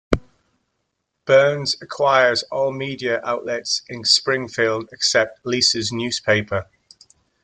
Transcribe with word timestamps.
Burns 1.25 1.79
acquires 1.79 2.41
all 2.51 2.71
media 2.73 3.21
outlets 3.23 3.83
in 3.87 4.03
Springfield 4.03 4.89
except 4.91 5.45
Lisa's 5.45 5.91
newspaper. 5.91 6.65